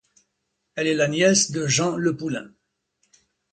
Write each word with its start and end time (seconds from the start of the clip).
Elle 0.73 0.87
est 0.87 0.95
la 0.95 1.07
nièce 1.07 1.51
de 1.51 1.67
Jean 1.67 1.95
Le 1.95 2.17
Poulain. 2.17 2.49